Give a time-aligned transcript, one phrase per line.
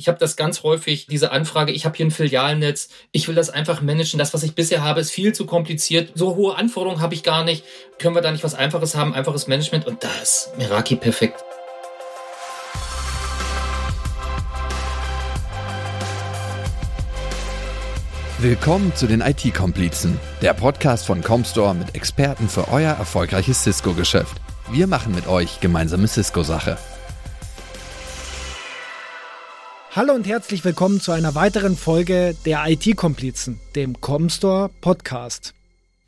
[0.00, 3.50] Ich habe das ganz häufig, diese Anfrage, ich habe hier ein Filialnetz, ich will das
[3.50, 4.16] einfach managen.
[4.18, 6.12] Das, was ich bisher habe, ist viel zu kompliziert.
[6.14, 7.64] So hohe Anforderungen habe ich gar nicht.
[7.98, 9.86] Können wir da nicht was Einfaches haben, einfaches Management?
[9.86, 11.44] Und da ist Meraki perfekt.
[18.38, 24.40] Willkommen zu den IT-Komplizen, der Podcast von Comstore mit Experten für euer erfolgreiches Cisco-Geschäft.
[24.70, 26.78] Wir machen mit euch gemeinsame Cisco-Sache.
[29.92, 35.52] Hallo und herzlich willkommen zu einer weiteren Folge der IT-Komplizen, dem Comstore Podcast.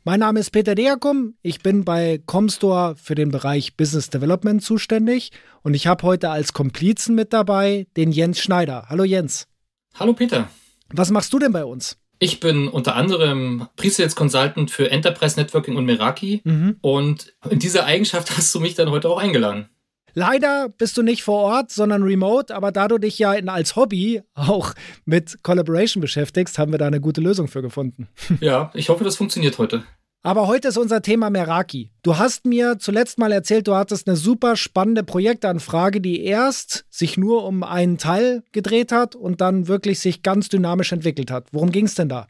[0.05, 5.31] Mein Name ist Peter Deakum, ich bin bei Comstore für den Bereich Business Development zuständig
[5.63, 8.85] und ich habe heute als Komplizen mit dabei den Jens Schneider.
[8.87, 9.49] Hallo Jens.
[9.95, 10.47] Hallo Peter.
[10.93, 11.97] Was machst du denn bei uns?
[12.19, 16.77] Ich bin unter anderem Pre-Sales Consultant für Enterprise Networking und Meraki mhm.
[16.79, 19.67] und in dieser Eigenschaft hast du mich dann heute auch eingeladen.
[20.13, 23.75] Leider bist du nicht vor Ort, sondern remote, aber da du dich ja in, als
[23.75, 24.73] Hobby auch
[25.05, 28.07] mit Collaboration beschäftigst, haben wir da eine gute Lösung für gefunden.
[28.39, 29.83] Ja, ich hoffe, das funktioniert heute.
[30.25, 31.91] Aber heute ist unser Thema Meraki.
[32.01, 37.17] Du hast mir zuletzt mal erzählt, du hattest eine super spannende Projektanfrage, die erst sich
[37.17, 41.47] nur um einen Teil gedreht hat und dann wirklich sich ganz dynamisch entwickelt hat.
[41.51, 42.27] Worum ging es denn da?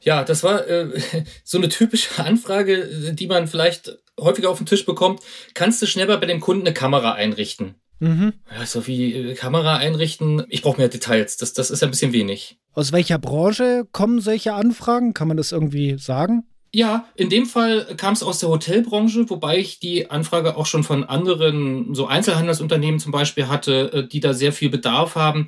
[0.00, 1.00] Ja, das war äh,
[1.44, 5.20] so eine typische Anfrage, die man vielleicht häufiger auf den Tisch bekommt,
[5.54, 7.74] kannst du schneller bei dem Kunden eine Kamera einrichten.
[8.00, 8.34] Mhm.
[8.56, 10.44] Ja, so wie äh, Kamera einrichten.
[10.48, 11.36] Ich brauche mehr Details.
[11.36, 12.58] Das, das ist ein bisschen wenig.
[12.72, 15.14] Aus welcher Branche kommen solche Anfragen?
[15.14, 16.44] Kann man das irgendwie sagen?
[16.72, 20.82] Ja, in dem Fall kam es aus der Hotelbranche, wobei ich die Anfrage auch schon
[20.82, 25.46] von anderen, so Einzelhandelsunternehmen zum Beispiel hatte, äh, die da sehr viel Bedarf haben.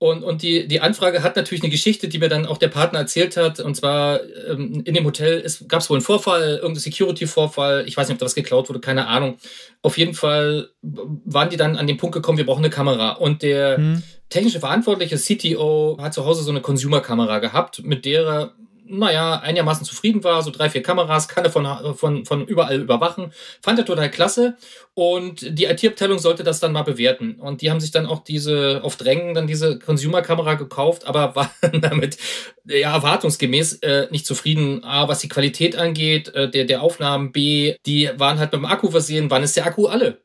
[0.00, 3.00] Und, und die, die Anfrage hat natürlich eine Geschichte, die mir dann auch der Partner
[3.00, 3.58] erzählt hat.
[3.58, 7.84] Und zwar ähm, in dem Hotel gab es wohl einen Vorfall, irgendeinen Security-Vorfall.
[7.88, 9.38] Ich weiß nicht, ob da was geklaut wurde, keine Ahnung.
[9.82, 13.12] Auf jeden Fall waren die dann an den Punkt gekommen, wir brauchen eine Kamera.
[13.12, 14.02] Und der hm.
[14.28, 18.52] technische Verantwortliche, CTO, hat zu Hause so eine Consumer-Kamera gehabt, mit der er
[18.88, 23.32] naja, einigermaßen zufrieden war, so drei, vier Kameras, kann er von, von, von überall überwachen.
[23.62, 24.56] Fand er total klasse.
[24.94, 27.36] Und die IT-Abteilung sollte das dann mal bewerten.
[27.36, 31.80] Und die haben sich dann auch diese, auf Drängen dann diese Consumer-Kamera gekauft, aber waren
[31.80, 32.18] damit
[32.64, 34.84] ja erwartungsgemäß äh, nicht zufrieden.
[34.84, 38.66] A, was die Qualität angeht, äh, der, der Aufnahmen, B, die waren halt mit dem
[38.66, 40.22] Akku versehen, wann ist der Akku alle?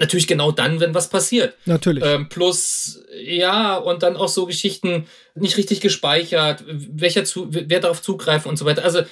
[0.00, 1.54] Natürlich genau dann, wenn was passiert.
[1.66, 2.02] Natürlich.
[2.02, 8.00] Ähm, plus, ja, und dann auch so Geschichten nicht richtig gespeichert, welcher zu, wer darauf
[8.00, 8.82] zugreifen und so weiter.
[8.82, 9.02] Also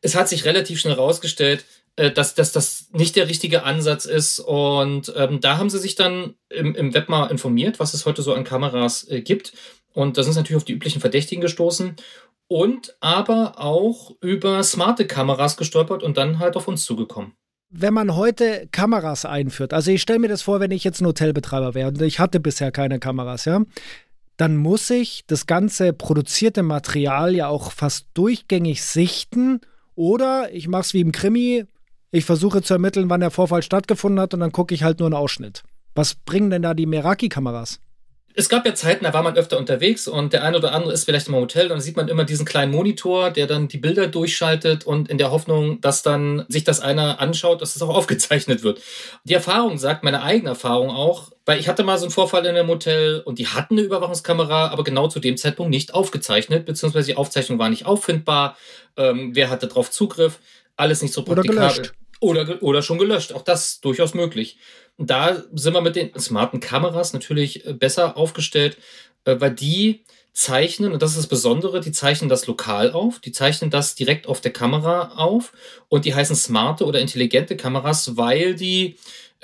[0.00, 1.64] es hat sich relativ schnell herausgestellt,
[1.94, 4.40] äh, dass, dass das nicht der richtige Ansatz ist.
[4.40, 8.22] Und ähm, da haben sie sich dann im, im Web mal informiert, was es heute
[8.22, 9.52] so an Kameras äh, gibt.
[9.92, 11.94] Und da sind natürlich auf die üblichen Verdächtigen gestoßen
[12.48, 17.36] und aber auch über smarte Kameras gestolpert und dann halt auf uns zugekommen
[17.72, 21.06] wenn man heute Kameras einführt, also ich stelle mir das vor, wenn ich jetzt ein
[21.06, 23.62] Hotelbetreiber wäre und ich hatte bisher keine Kameras, ja,
[24.36, 29.60] dann muss ich das ganze produzierte Material ja auch fast durchgängig sichten
[29.94, 31.64] oder ich mache es wie im Krimi,
[32.10, 35.06] ich versuche zu ermitteln, wann der Vorfall stattgefunden hat und dann gucke ich halt nur
[35.06, 35.62] einen Ausschnitt.
[35.94, 37.80] Was bringen denn da die Meraki-Kameras?
[38.34, 41.04] Es gab ja Zeiten, da war man öfter unterwegs und der eine oder andere ist
[41.04, 44.06] vielleicht im Hotel und dann sieht man immer diesen kleinen Monitor, der dann die Bilder
[44.06, 47.94] durchschaltet und in der Hoffnung, dass dann sich das einer anschaut, dass es das auch
[47.96, 48.80] aufgezeichnet wird.
[49.24, 52.56] Die Erfahrung sagt, meine eigene Erfahrung auch, weil ich hatte mal so einen Vorfall in
[52.56, 57.08] einem Hotel und die hatten eine Überwachungskamera, aber genau zu dem Zeitpunkt nicht aufgezeichnet, beziehungsweise
[57.08, 58.56] die Aufzeichnung war nicht auffindbar,
[58.96, 60.38] ähm, wer hatte darauf Zugriff,
[60.76, 61.58] alles nicht so praktikabel.
[61.58, 61.94] Oder gelöscht.
[62.22, 64.56] Oder, oder schon gelöscht, auch das durchaus möglich.
[64.96, 68.76] Da sind wir mit den smarten Kameras natürlich äh, besser aufgestellt,
[69.24, 73.32] äh, weil die zeichnen, und das ist das Besondere, die zeichnen das lokal auf, die
[73.32, 75.52] zeichnen das direkt auf der Kamera auf
[75.88, 78.98] und die heißen smarte oder intelligente Kameras, weil die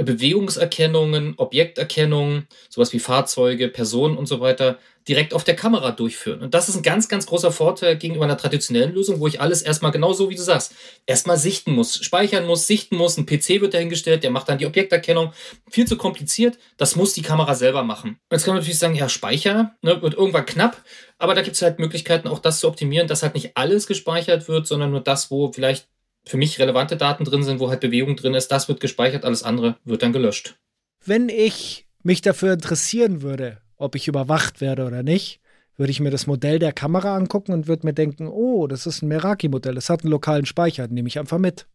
[0.05, 4.79] Bewegungserkennungen, Objekterkennung, sowas wie Fahrzeuge, Personen und so weiter,
[5.09, 6.43] direkt auf der Kamera durchführen.
[6.43, 9.63] Und das ist ein ganz, ganz großer Vorteil gegenüber einer traditionellen Lösung, wo ich alles
[9.63, 10.75] erstmal genau so, wie du sagst,
[11.07, 13.17] erstmal sichten muss, speichern muss, sichten muss.
[13.17, 15.33] Ein PC wird dahingestellt, der macht dann die Objekterkennung.
[15.71, 18.19] Viel zu kompliziert, das muss die Kamera selber machen.
[18.31, 20.83] Jetzt kann man natürlich sagen, ja, Speicher ne, wird irgendwann knapp,
[21.17, 24.47] aber da gibt es halt Möglichkeiten, auch das zu optimieren, dass halt nicht alles gespeichert
[24.47, 25.89] wird, sondern nur das, wo vielleicht
[26.29, 29.43] für mich relevante Daten drin sind, wo halt Bewegung drin ist, das wird gespeichert, alles
[29.43, 30.57] andere wird dann gelöscht.
[31.05, 35.41] Wenn ich mich dafür interessieren würde, ob ich überwacht werde oder nicht,
[35.77, 39.03] würde ich mir das Modell der Kamera angucken und würde mir denken, oh, das ist
[39.03, 41.67] ein Meraki-Modell, es hat einen lokalen Speicher, nehme ich einfach mit.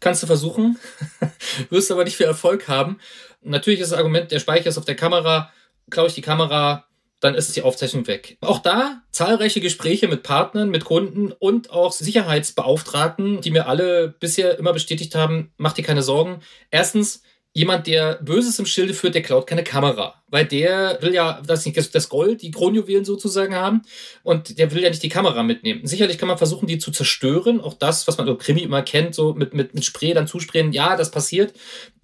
[0.00, 0.78] Kannst du versuchen,
[1.70, 2.98] wirst aber nicht viel Erfolg haben.
[3.42, 5.52] Natürlich ist das Argument, der Speicher ist auf der Kamera,
[5.90, 6.86] klaue ich die Kamera,
[7.20, 8.36] dann ist die Aufzeichnung weg.
[8.40, 14.58] Auch da zahlreiche Gespräche mit Partnern, mit Kunden und auch Sicherheitsbeauftragten, die mir alle bisher
[14.58, 16.40] immer bestätigt haben, mach dir keine Sorgen.
[16.70, 17.22] Erstens,
[17.52, 20.14] jemand, der Böses im Schilde führt, der klaut keine Kamera.
[20.28, 23.82] Weil der will ja das, nicht, das Gold, die Kronjuwelen sozusagen haben.
[24.22, 25.84] Und der will ja nicht die Kamera mitnehmen.
[25.84, 27.60] Sicherlich kann man versuchen, die zu zerstören.
[27.60, 30.72] Auch das, was man so Krimi immer kennt, so mit, mit, mit Spray dann zusprayen.
[30.72, 31.52] Ja, das passiert.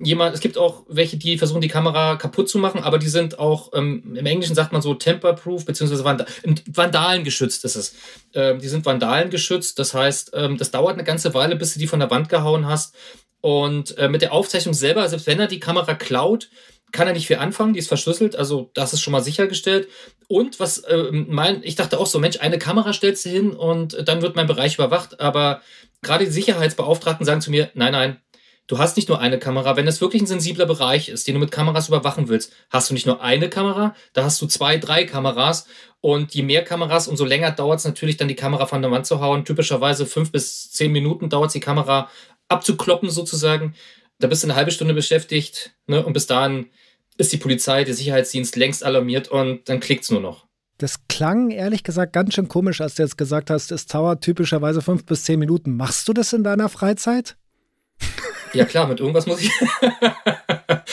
[0.00, 3.38] Jemand, es gibt auch welche, die versuchen, die Kamera kaputt zu machen, aber die sind
[3.38, 6.26] auch, ähm, im Englischen sagt man so temperproof, beziehungsweise Vanda
[6.66, 7.94] Vandalen geschützt ist es.
[8.34, 9.78] Ähm, die sind Vandalen geschützt.
[9.78, 12.66] Das heißt, ähm, das dauert eine ganze Weile, bis du die von der Wand gehauen
[12.66, 12.96] hast.
[13.46, 16.50] Und äh, mit der Aufzeichnung selber, selbst wenn er die Kamera klaut,
[16.90, 19.86] kann er nicht viel anfangen, die ist verschlüsselt, also das ist schon mal sichergestellt.
[20.26, 24.08] Und was äh, mein, ich dachte auch so, Mensch, eine Kamera stellst du hin und
[24.08, 25.62] dann wird mein Bereich überwacht, aber
[26.02, 28.16] gerade die Sicherheitsbeauftragten sagen zu mir, nein, nein,
[28.66, 29.76] du hast nicht nur eine Kamera.
[29.76, 32.94] Wenn es wirklich ein sensibler Bereich ist, den du mit Kameras überwachen willst, hast du
[32.94, 35.68] nicht nur eine Kamera, da hast du zwei, drei Kameras.
[36.00, 39.06] Und je mehr Kameras, umso länger dauert es natürlich dann, die Kamera von der Wand
[39.06, 39.44] zu hauen.
[39.44, 42.10] Typischerweise fünf bis zehn Minuten dauert die Kamera
[42.48, 43.74] abzukloppen sozusagen.
[44.18, 46.04] Da bist du eine halbe Stunde beschäftigt ne?
[46.04, 46.70] und bis dahin
[47.18, 50.46] ist die Polizei, der Sicherheitsdienst längst alarmiert und dann klickt es nur noch.
[50.78, 54.82] Das klang ehrlich gesagt ganz schön komisch, als du jetzt gesagt hast, es dauert typischerweise
[54.82, 55.74] fünf bis zehn Minuten.
[55.74, 57.36] Machst du das in deiner Freizeit?
[58.52, 59.50] Ja klar, mit irgendwas muss ich.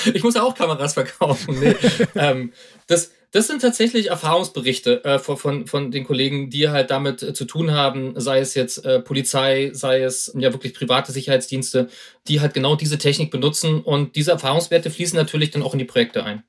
[0.13, 1.59] ich muss ja auch Kameras verkaufen.
[1.59, 1.75] Nee.
[2.15, 2.53] ähm,
[2.87, 7.45] das, das sind tatsächlich Erfahrungsberichte äh, von, von, den Kollegen, die halt damit äh, zu
[7.45, 11.89] tun haben, sei es jetzt äh, Polizei, sei es ja wirklich private Sicherheitsdienste,
[12.27, 15.85] die halt genau diese Technik benutzen und diese Erfahrungswerte fließen natürlich dann auch in die
[15.85, 16.43] Projekte ein.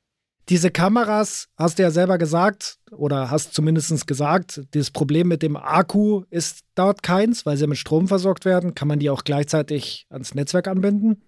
[0.51, 5.57] Diese Kameras, hast du ja selber gesagt, oder hast zumindest gesagt, das Problem mit dem
[5.57, 8.75] Akku ist dort keins, weil sie mit Strom versorgt werden.
[8.75, 11.23] Kann man die auch gleichzeitig ans Netzwerk anbinden?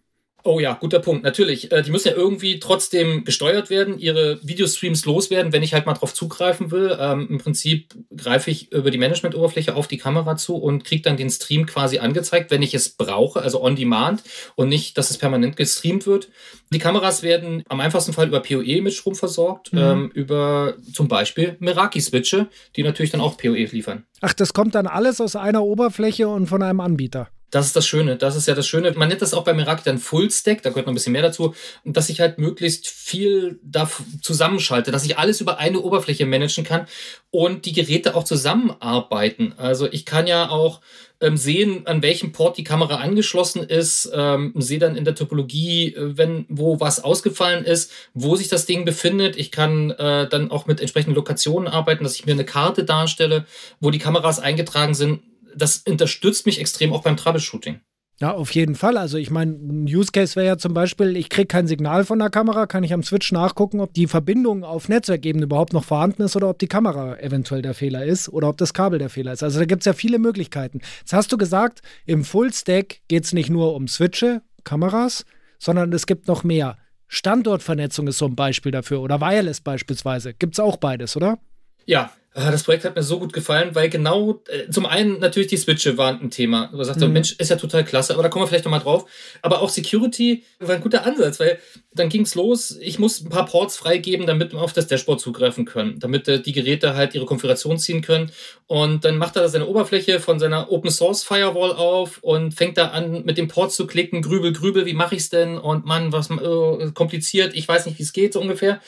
[0.46, 1.25] Oh ja, guter Punkt.
[1.25, 5.87] Natürlich, äh, die müssen ja irgendwie trotzdem gesteuert werden, ihre Videostreams loswerden, wenn ich halt
[5.87, 6.96] mal drauf zugreifen will.
[7.00, 11.16] Ähm, Im Prinzip greife ich über die Management-Oberfläche auf die Kamera zu und kriege dann
[11.16, 14.22] den Stream quasi angezeigt, wenn ich es brauche, also on demand
[14.54, 16.28] und nicht, dass es permanent gestreamt wird.
[16.72, 19.78] Die Kameras werden am einfachsten Fall über PoE mit Strom versorgt, mhm.
[19.81, 22.46] ähm, über zum Beispiel Meraki-Switche,
[22.76, 24.04] die natürlich dann auch PoE liefern.
[24.20, 27.31] Ach, das kommt dann alles aus einer Oberfläche und von einem Anbieter.
[27.50, 28.16] Das ist das Schöne.
[28.16, 28.93] Das ist ja das Schöne.
[28.93, 30.62] Man nennt das auch bei Meraki dann Full Stack.
[30.62, 31.54] Da gehört noch ein bisschen mehr dazu.
[31.84, 33.88] dass ich halt möglichst viel da
[34.20, 36.87] zusammenschalte, dass ich alles über eine Oberfläche managen kann
[37.31, 39.54] und die Geräte auch zusammenarbeiten.
[39.58, 40.81] Also ich kann ja auch
[41.20, 45.94] ähm, sehen, an welchem Port die Kamera angeschlossen ist, ähm, sehe dann in der Topologie,
[45.94, 49.37] äh, wenn, wo was ausgefallen ist, wo sich das Ding befindet.
[49.37, 53.46] Ich kann äh, dann auch mit entsprechenden Lokationen arbeiten, dass ich mir eine Karte darstelle,
[53.81, 55.20] wo die Kameras eingetragen sind
[55.56, 57.81] das unterstützt mich extrem auch beim Troubleshooting.
[58.19, 58.97] Ja, auf jeden Fall.
[58.97, 62.19] Also ich meine, ein Use Case wäre ja zum Beispiel, ich kriege kein Signal von
[62.19, 66.23] der Kamera, kann ich am Switch nachgucken, ob die Verbindung auf Netzwerkebene überhaupt noch vorhanden
[66.23, 69.32] ist oder ob die Kamera eventuell der Fehler ist oder ob das Kabel der Fehler
[69.32, 69.43] ist.
[69.43, 70.81] Also da gibt es ja viele Möglichkeiten.
[71.00, 75.26] Jetzt hast du gesagt, im Full Stack geht es nicht nur um Switche, Kameras,
[75.59, 76.79] sondern es gibt noch mehr.
[77.09, 80.32] Standortvernetzung ist so ein Beispiel dafür oder Wireless beispielsweise.
[80.32, 81.38] Gibt es auch beides, oder?
[81.85, 85.49] Ja, Ah, das Projekt hat mir so gut gefallen, weil genau, äh, zum einen natürlich
[85.49, 86.69] die Switche waren ein Thema.
[86.71, 87.11] Du sagst, mhm.
[87.11, 89.06] Mensch, ist ja total klasse, aber da kommen wir vielleicht nochmal drauf.
[89.41, 91.59] Aber auch Security war ein guter Ansatz, weil
[91.94, 95.65] dann ging's los, ich muss ein paar Ports freigeben, damit wir auf das Dashboard zugreifen
[95.65, 98.31] können, damit äh, die Geräte halt ihre Konfiguration ziehen können.
[98.67, 102.88] Und dann macht er seine Oberfläche von seiner Open Source Firewall auf und fängt da
[102.88, 105.56] an, mit dem Port zu klicken, grübel, grübel, wie mache ich's denn?
[105.56, 108.83] Und Mann, was äh, kompliziert, ich weiß nicht, wie es geht, so ungefähr.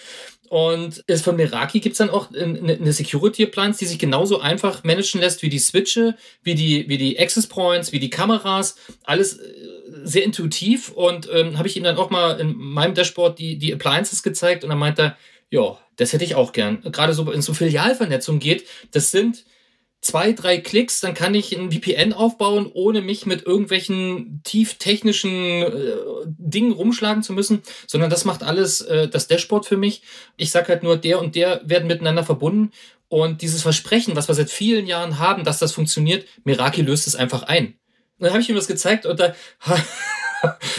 [0.48, 5.20] Und es von Meraki gibt's dann auch eine Security Appliance, die sich genauso einfach managen
[5.20, 8.76] lässt wie die Switche, wie die, wie die Access Points, wie die Kameras.
[9.04, 9.52] Alles äh,
[10.04, 10.90] sehr intuitiv.
[10.90, 14.64] Und ähm, habe ich ihm dann auch mal in meinem Dashboard die, die Appliances gezeigt
[14.64, 15.16] und dann meint er,
[15.50, 16.80] ja, das hätte ich auch gern.
[16.82, 19.44] Gerade so, wenn es um Filialvernetzung geht, das sind
[20.00, 25.96] zwei, drei Klicks, dann kann ich ein VPN aufbauen, ohne mich mit irgendwelchen tieftechnischen äh,
[26.26, 30.02] Dingen rumschlagen zu müssen, sondern das macht alles äh, das Dashboard für mich.
[30.36, 32.70] Ich sag halt nur, der und der werden miteinander verbunden
[33.08, 37.16] und dieses Versprechen, was wir seit vielen Jahren haben, dass das funktioniert, Meraki löst es
[37.16, 37.74] einfach ein.
[38.18, 39.34] Und dann habe ich ihm das gezeigt und da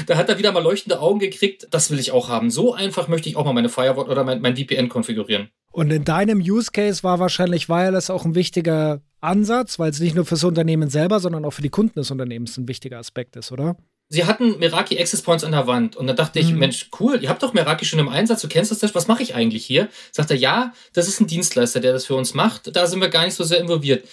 [0.05, 1.67] da hat er wieder mal leuchtende Augen gekriegt.
[1.71, 2.49] Das will ich auch haben.
[2.49, 5.49] So einfach möchte ich auch mal meine Firewall oder mein, mein VPN konfigurieren.
[5.71, 10.15] Und in deinem Use Case war wahrscheinlich Wireless auch ein wichtiger Ansatz, weil es nicht
[10.15, 13.51] nur fürs Unternehmen selber, sondern auch für die Kunden des Unternehmens ein wichtiger Aspekt ist,
[13.51, 13.75] oder?
[14.11, 16.59] Sie hatten Meraki Access Points an der Wand und da dachte ich, mhm.
[16.59, 19.35] Mensch, cool, ihr habt doch Meraki schon im Einsatz, du kennst das, was mache ich
[19.35, 19.87] eigentlich hier?
[20.11, 23.09] Sagt er, ja, das ist ein Dienstleister, der das für uns macht, da sind wir
[23.09, 24.07] gar nicht so sehr involviert.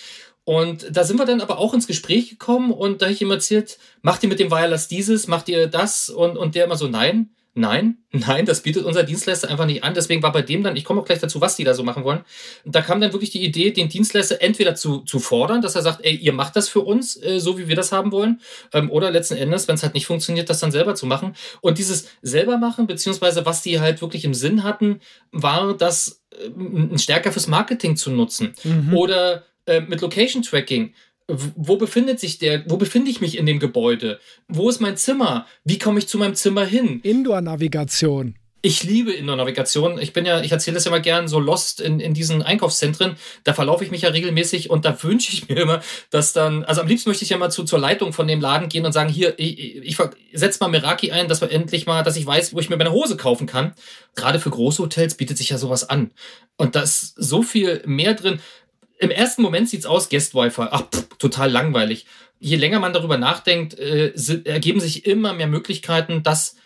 [0.44, 3.30] Und da sind wir dann aber auch ins Gespräch gekommen und da habe ich ihm
[3.30, 6.10] erzählt, macht ihr mit dem Wireless dieses, macht ihr das?
[6.10, 9.94] Und, und der immer so, nein, Nein, nein, das bietet unser Dienstleister einfach nicht an.
[9.94, 12.04] Deswegen war bei dem dann, ich komme auch gleich dazu, was die da so machen
[12.04, 12.20] wollen.
[12.66, 16.04] Da kam dann wirklich die Idee, den Dienstleister entweder zu, zu fordern, dass er sagt,
[16.04, 18.42] ey, ihr macht das für uns, äh, so wie wir das haben wollen,
[18.74, 21.34] ähm, oder letzten Endes, wenn es halt nicht funktioniert, das dann selber zu machen.
[21.62, 25.00] Und dieses selber machen, beziehungsweise was die halt wirklich im Sinn hatten,
[25.32, 28.52] war das äh, stärker fürs Marketing zu nutzen.
[28.64, 28.94] Mhm.
[28.94, 30.92] Oder äh, mit Location Tracking
[31.28, 34.20] wo befindet sich der, wo befinde ich mich in dem Gebäude?
[34.48, 35.46] Wo ist mein Zimmer?
[35.64, 37.00] Wie komme ich zu meinem Zimmer hin?
[37.02, 38.36] Indoor-Navigation.
[38.62, 40.00] Ich liebe Indoor-Navigation.
[40.00, 43.16] Ich bin ja, ich erzähle das ja immer gern so lost in, in diesen Einkaufszentren.
[43.44, 46.80] Da verlaufe ich mich ja regelmäßig und da wünsche ich mir immer, dass dann, also
[46.80, 49.10] am liebsten möchte ich ja mal zu, zur Leitung von dem Laden gehen und sagen,
[49.10, 49.98] hier, ich, ich
[50.32, 52.92] setze mal Meraki ein, dass wir endlich mal, dass ich weiß, wo ich mir meine
[52.92, 53.72] Hose kaufen kann.
[54.14, 56.12] Gerade für große Hotels bietet sich ja sowas an.
[56.56, 58.40] Und da ist so viel mehr drin
[58.98, 60.68] im ersten Moment sieht's aus, Guest Wi-Fi.
[60.70, 62.06] Ach, pff, total langweilig.
[62.38, 64.12] Je länger man darüber nachdenkt, äh,
[64.44, 66.56] ergeben sich immer mehr Möglichkeiten, das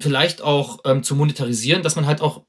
[0.00, 2.44] vielleicht auch ähm, zu monetarisieren, dass man halt auch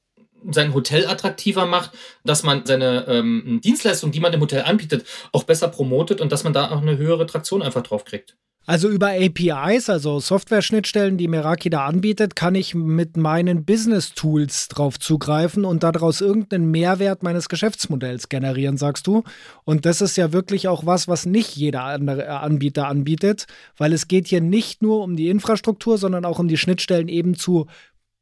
[0.50, 1.92] sein Hotel attraktiver macht,
[2.24, 6.44] dass man seine ähm, Dienstleistung, die man im Hotel anbietet, auch besser promotet und dass
[6.44, 8.38] man da auch eine höhere Traktion einfach drauf kriegt.
[8.70, 15.00] Also über APIs, also Software-Schnittstellen, die Meraki da anbietet, kann ich mit meinen Business-Tools drauf
[15.00, 19.24] zugreifen und daraus irgendeinen Mehrwert meines Geschäftsmodells generieren, sagst du.
[19.64, 23.46] Und das ist ja wirklich auch was, was nicht jeder andere Anbieter anbietet,
[23.78, 27.36] weil es geht hier nicht nur um die Infrastruktur, sondern auch um die Schnittstellen eben
[27.36, 27.68] zu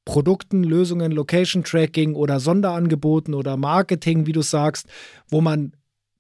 [0.06, 4.86] Produkten, Lösungen, Location Tracking oder Sonderangeboten oder Marketing, wie du sagst,
[5.28, 5.74] wo man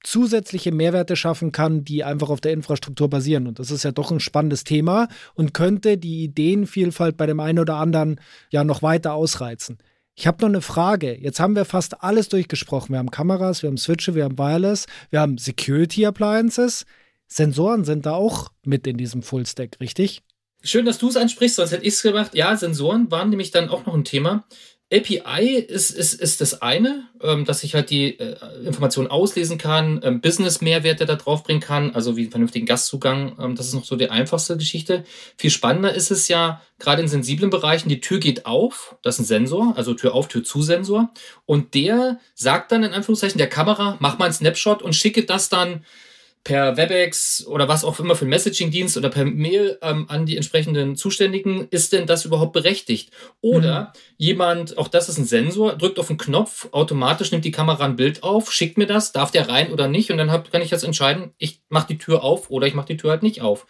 [0.06, 3.48] zusätzliche Mehrwerte schaffen kann, die einfach auf der Infrastruktur basieren.
[3.48, 7.60] Und das ist ja doch ein spannendes Thema und könnte die Ideenvielfalt bei dem einen
[7.60, 8.20] oder anderen
[8.52, 9.78] ja noch weiter ausreizen.
[10.16, 11.18] Ich habe noch eine Frage.
[11.20, 12.94] Jetzt haben wir fast alles durchgesprochen.
[12.94, 16.86] Wir haben Kameras, wir haben Switche, wir haben Wireless, wir haben Security Appliances.
[17.28, 20.22] Sensoren sind da auch mit in diesem Fullstack, richtig?
[20.64, 22.34] Schön, dass du es ansprichst, sonst hätte ich es gemacht.
[22.34, 24.46] Ja, Sensoren waren nämlich dann auch noch ein Thema.
[24.94, 30.00] API ist, ist, ist das eine, ähm, dass ich halt die äh, Informationen auslesen kann,
[30.04, 33.36] ähm, Business-Mehrwerte da drauf bringen kann, also wie einen vernünftigen Gastzugang.
[33.40, 35.04] Ähm, das ist noch so die einfachste Geschichte.
[35.38, 39.22] Viel spannender ist es ja, gerade in sensiblen Bereichen, die Tür geht auf, das ist
[39.22, 41.12] ein Sensor, also Tür auf, Tür zu Sensor.
[41.48, 45.50] Und der sagt dann in Anführungszeichen der Kamera, mach mal einen Snapshot und schicke das
[45.50, 45.84] dann
[46.46, 50.36] per WebEx oder was auch immer für ein Messaging-Dienst oder per Mail ähm, an die
[50.36, 53.10] entsprechenden Zuständigen, ist denn das überhaupt berechtigt?
[53.42, 54.00] Oder mhm.
[54.18, 57.96] jemand, auch das ist ein Sensor, drückt auf den Knopf, automatisch nimmt die Kamera ein
[57.96, 60.70] Bild auf, schickt mir das, darf der rein oder nicht und dann hab, kann ich
[60.70, 63.66] jetzt entscheiden, ich mache die Tür auf oder ich mache die Tür halt nicht auf.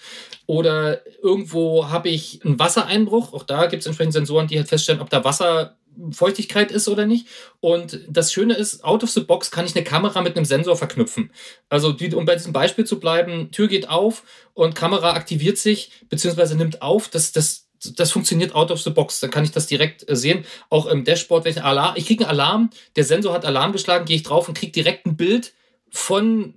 [0.46, 5.01] Oder irgendwo habe ich einen Wassereinbruch, auch da gibt es entsprechende Sensoren, die halt feststellen,
[5.01, 5.77] ob da Wasser
[6.11, 7.27] Feuchtigkeit ist oder nicht.
[7.59, 10.75] Und das Schöne ist, out of the box kann ich eine Kamera mit einem Sensor
[10.75, 11.31] verknüpfen.
[11.69, 14.23] Also, die, um bei diesem Beispiel zu bleiben, Tür geht auf
[14.53, 17.09] und Kamera aktiviert sich, beziehungsweise nimmt auf.
[17.09, 19.19] Das, das, das funktioniert out of the box.
[19.19, 20.45] Dann kann ich das direkt äh, sehen.
[20.69, 24.17] Auch im Dashboard, ich, Alarm, ich kriege einen Alarm, der Sensor hat Alarm geschlagen, gehe
[24.17, 25.53] ich drauf und kriege direkt ein Bild
[25.89, 26.53] von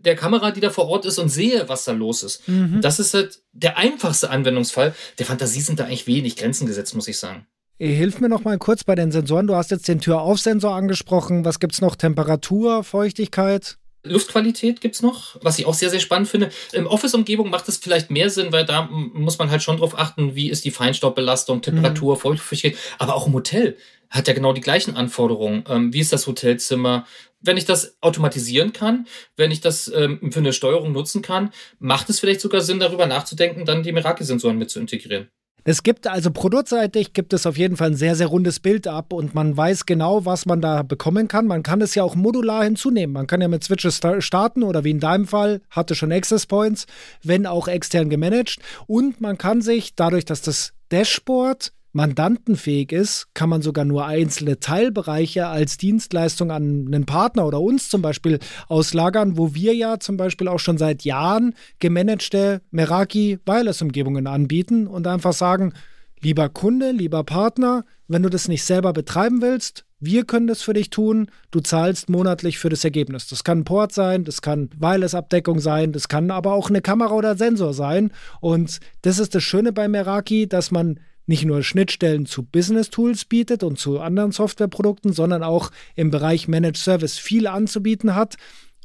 [0.00, 2.48] der Kamera, die da vor Ort ist und sehe, was da los ist.
[2.48, 2.80] Mhm.
[2.80, 4.94] Das ist halt der einfachste Anwendungsfall.
[5.18, 7.46] Der Fantasie sind da eigentlich wenig Grenzen gesetzt, muss ich sagen.
[7.80, 9.46] Hilf mir noch mal kurz bei den Sensoren.
[9.46, 11.46] Du hast jetzt den Türaufsensor angesprochen.
[11.46, 11.96] Was gibt es noch?
[11.96, 13.78] Temperatur, Feuchtigkeit?
[14.02, 16.50] Luftqualität gibt es noch, was ich auch sehr, sehr spannend finde.
[16.72, 20.34] Im Office-Umgebung macht es vielleicht mehr Sinn, weil da muss man halt schon drauf achten,
[20.34, 22.20] wie ist die Feinstaubbelastung, Temperatur, mhm.
[22.20, 22.76] Feuchtigkeit.
[22.98, 23.78] Aber auch im Hotel
[24.10, 25.64] hat ja genau die gleichen Anforderungen.
[25.66, 27.06] Ähm, wie ist das Hotelzimmer?
[27.40, 29.06] Wenn ich das automatisieren kann,
[29.36, 33.06] wenn ich das ähm, für eine Steuerung nutzen kann, macht es vielleicht sogar Sinn, darüber
[33.06, 35.30] nachzudenken, dann die Meraki-Sensoren mit zu integrieren.
[35.64, 39.12] Es gibt also produktseitig gibt es auf jeden Fall ein sehr, sehr rundes Bild ab
[39.12, 41.46] und man weiß genau, was man da bekommen kann.
[41.46, 43.12] Man kann es ja auch modular hinzunehmen.
[43.12, 46.86] Man kann ja mit Switches starten oder wie in deinem Fall, hatte schon Access Points,
[47.22, 48.58] wenn auch extern gemanagt.
[48.86, 54.60] Und man kann sich dadurch, dass das Dashboard mandantenfähig ist, kann man sogar nur einzelne
[54.60, 60.16] Teilbereiche als Dienstleistung an einen Partner oder uns zum Beispiel auslagern, wo wir ja zum
[60.16, 65.72] Beispiel auch schon seit Jahren gemanagte Meraki Wireless-Umgebungen anbieten und einfach sagen,
[66.20, 70.72] lieber Kunde, lieber Partner, wenn du das nicht selber betreiben willst, wir können das für
[70.72, 71.30] dich tun.
[71.50, 73.28] Du zahlst monatlich für das Ergebnis.
[73.28, 77.12] Das kann ein Port sein, das kann Wireless-Abdeckung sein, das kann aber auch eine Kamera
[77.12, 78.10] oder Sensor sein.
[78.40, 83.24] Und das ist das Schöne bei Meraki, dass man nicht nur Schnittstellen zu Business Tools
[83.24, 88.36] bietet und zu anderen Softwareprodukten, sondern auch im Bereich Managed Service viel anzubieten hat,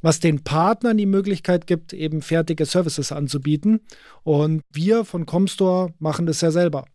[0.01, 3.81] was den Partnern die Möglichkeit gibt, eben fertige Services anzubieten.
[4.23, 6.85] Und wir von Comstore machen das ja selber.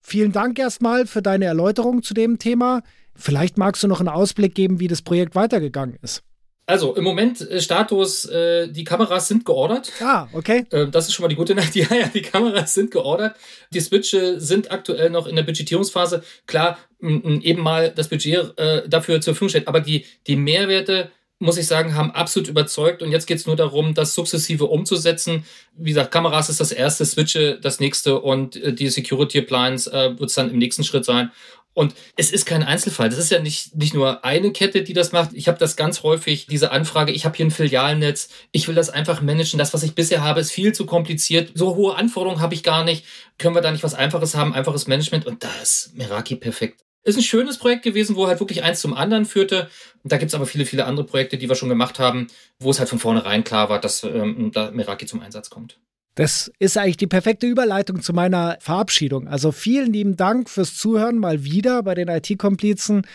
[0.00, 2.82] Vielen Dank erstmal für deine Erläuterung zu dem Thema.
[3.14, 6.22] Vielleicht magst du noch einen Ausblick geben, wie das Projekt weitergegangen ist.
[6.68, 9.90] Also im Moment äh, Status, äh, die Kameras sind geordert.
[10.02, 10.66] Ah, okay.
[10.70, 11.74] Äh, das ist schon mal die gute Nachricht.
[11.74, 13.36] Ja, ja, die Kameras sind geordert.
[13.72, 16.22] Die Switche sind aktuell noch in der Budgetierungsphase.
[16.46, 19.66] Klar, eben mal das Budget äh, dafür zur Verfügung steht.
[19.66, 23.02] Aber die, die Mehrwerte, muss ich sagen, haben absolut überzeugt.
[23.02, 25.44] Und jetzt geht es nur darum, das sukzessive umzusetzen.
[25.74, 30.18] Wie gesagt, Kameras ist das erste, Switche das nächste und äh, die Security Appliance äh,
[30.18, 31.30] wird es dann im nächsten Schritt sein.
[31.74, 33.08] Und es ist kein Einzelfall.
[33.08, 35.30] Das ist ja nicht, nicht nur eine Kette, die das macht.
[35.34, 38.90] Ich habe das ganz häufig, diese Anfrage, ich habe hier ein Filialnetz, ich will das
[38.90, 39.58] einfach managen.
[39.58, 41.52] Das, was ich bisher habe, ist viel zu kompliziert.
[41.54, 43.04] So hohe Anforderungen habe ich gar nicht.
[43.38, 45.26] Können wir da nicht was Einfaches haben, einfaches Management?
[45.26, 46.84] Und da ist Meraki perfekt.
[47.04, 49.70] Ist ein schönes Projekt gewesen, wo halt wirklich eins zum anderen führte.
[50.02, 52.26] Und da gibt's aber viele, viele andere Projekte, die wir schon gemacht haben,
[52.58, 55.78] wo es halt von vornherein klar war, dass ähm, da Meraki zum Einsatz kommt.
[56.18, 59.28] Das ist eigentlich die perfekte Überleitung zu meiner Verabschiedung.
[59.28, 63.06] Also vielen lieben Dank fürs Zuhören mal wieder bei den IT-Komplizen.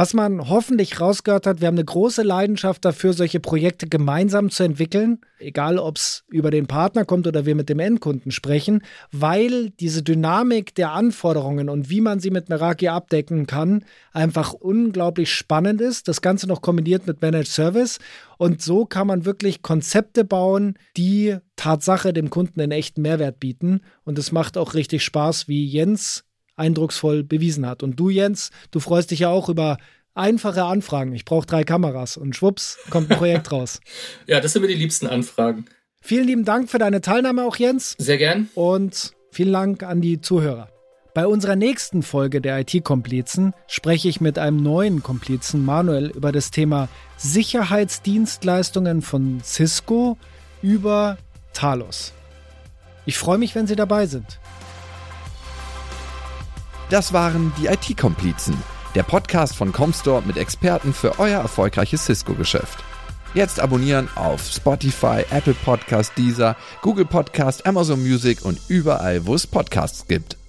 [0.00, 4.62] Was man hoffentlich rausgehört hat, wir haben eine große Leidenschaft dafür, solche Projekte gemeinsam zu
[4.62, 9.68] entwickeln, egal ob es über den Partner kommt oder wir mit dem Endkunden sprechen, weil
[9.78, 15.82] diese Dynamik der Anforderungen und wie man sie mit Meraki abdecken kann, einfach unglaublich spannend
[15.82, 16.08] ist.
[16.08, 17.98] Das Ganze noch kombiniert mit Managed Service.
[18.38, 23.82] Und so kann man wirklich Konzepte bauen, die Tatsache dem Kunden einen echten Mehrwert bieten.
[24.04, 26.24] Und es macht auch richtig Spaß, wie Jens
[26.60, 27.82] eindrucksvoll bewiesen hat.
[27.82, 29.78] Und du, Jens, du freust dich ja auch über
[30.14, 31.14] einfache Anfragen.
[31.14, 33.80] Ich brauche drei Kameras und schwupps, kommt ein Projekt raus.
[34.26, 35.64] Ja, das sind mir die liebsten Anfragen.
[36.02, 37.94] Vielen lieben Dank für deine Teilnahme auch, Jens.
[37.98, 38.48] Sehr gern.
[38.54, 40.68] Und vielen Dank an die Zuhörer.
[41.12, 46.52] Bei unserer nächsten Folge der IT-Komplizen spreche ich mit einem neuen Komplizen, Manuel, über das
[46.52, 50.16] Thema Sicherheitsdienstleistungen von Cisco
[50.62, 51.18] über
[51.52, 52.12] Talos.
[53.06, 54.39] Ich freue mich, wenn Sie dabei sind.
[56.90, 58.60] Das waren die IT-Komplizen,
[58.96, 62.82] der Podcast von Comstore mit Experten für euer erfolgreiches Cisco-Geschäft.
[63.32, 69.46] Jetzt abonnieren auf Spotify, Apple Podcast, Deezer, Google Podcast, Amazon Music und überall, wo es
[69.46, 70.39] Podcasts gibt.